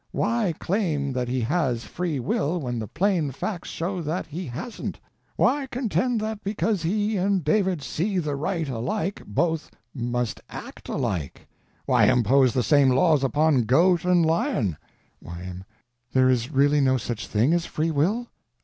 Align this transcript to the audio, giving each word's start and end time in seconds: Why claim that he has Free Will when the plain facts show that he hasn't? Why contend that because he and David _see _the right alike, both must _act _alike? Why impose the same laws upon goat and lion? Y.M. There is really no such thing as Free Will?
Why 0.11 0.55
claim 0.57 1.13
that 1.13 1.27
he 1.27 1.41
has 1.41 1.83
Free 1.83 2.19
Will 2.19 2.59
when 2.59 2.79
the 2.79 2.87
plain 2.87 3.29
facts 3.29 3.69
show 3.69 4.01
that 4.01 4.25
he 4.25 4.47
hasn't? 4.47 4.99
Why 5.35 5.67
contend 5.67 6.19
that 6.21 6.43
because 6.43 6.81
he 6.81 7.17
and 7.17 7.43
David 7.43 7.81
_see 7.81 8.19
_the 8.19 8.35
right 8.35 8.67
alike, 8.67 9.21
both 9.27 9.69
must 9.93 10.41
_act 10.49 10.85
_alike? 10.91 11.45
Why 11.85 12.05
impose 12.05 12.55
the 12.55 12.63
same 12.63 12.89
laws 12.89 13.23
upon 13.23 13.65
goat 13.65 14.03
and 14.03 14.25
lion? 14.25 14.75
Y.M. 15.21 15.65
There 16.13 16.29
is 16.31 16.51
really 16.51 16.81
no 16.81 16.97
such 16.97 17.27
thing 17.27 17.53
as 17.53 17.67
Free 17.67 17.91
Will? 17.91 18.27